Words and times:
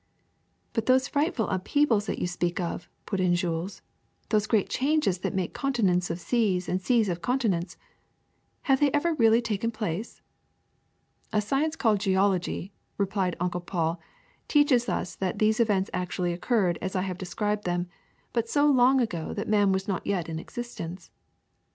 ^^But 0.73 0.87
those 0.87 1.07
frightful 1.07 1.47
upheavals 1.49 2.07
that 2.07 2.17
you 2.17 2.25
speak 2.25 2.59
of,'' 2.59 2.89
put 3.05 3.19
in 3.19 3.35
Jules, 3.35 3.83
^' 4.25 4.29
those 4.29 4.47
great 4.47 4.67
changes 4.67 5.19
that 5.19 5.35
make 5.35 5.53
continents 5.53 6.09
of 6.09 6.19
seas 6.19 6.67
and 6.67 6.81
seas 6.81 7.07
of 7.07 7.21
continents— 7.21 7.77
have 8.63 8.79
they 8.79 8.91
ever 8.93 9.13
really 9.13 9.43
taken 9.43 9.69
place?" 9.69 10.23
^^A 11.31 11.39
science 11.43 11.75
called 11.75 11.99
geology," 11.99 12.73
replied 12.97 13.35
Uncle 13.39 13.61
Paul, 13.61 14.01
^^ 14.45 14.47
teaches 14.47 14.89
us 14.89 15.13
that 15.17 15.37
these 15.37 15.59
events 15.59 15.91
actually 15.93 16.33
occurred 16.33 16.79
as 16.81 16.95
I 16.95 17.03
have 17.03 17.19
described 17.19 17.65
them, 17.65 17.87
but 18.33 18.49
so 18.49 18.65
long 18.65 18.99
ago 18.99 19.35
that 19.35 19.47
man 19.47 19.71
was 19.71 19.87
not 19.87 20.07
yet 20.07 20.27
in 20.27 20.39
existence. 20.39 21.11